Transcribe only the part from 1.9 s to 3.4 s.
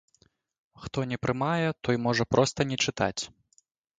можа проста не чытаць.